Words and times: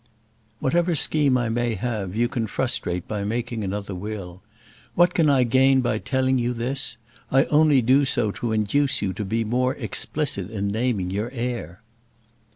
"Whatever 0.59 0.95
scheme 0.95 1.37
I 1.37 1.49
may 1.49 1.75
have, 1.75 2.15
you 2.15 2.27
can 2.27 2.47
frustrate 2.47 3.07
by 3.07 3.23
making 3.23 3.63
another 3.63 3.93
will. 3.93 4.41
What 4.95 5.13
can 5.13 5.29
I 5.29 5.43
gain 5.43 5.81
by 5.81 5.99
telling 5.99 6.39
you 6.39 6.53
this? 6.53 6.97
I 7.29 7.43
only 7.51 7.83
do 7.83 8.03
so 8.03 8.31
to 8.31 8.51
induce 8.51 9.03
you 9.03 9.13
to 9.13 9.23
be 9.23 9.43
more 9.43 9.75
explicit 9.75 10.49
in 10.49 10.69
naming 10.69 11.11
your 11.11 11.29
heir." 11.31 11.83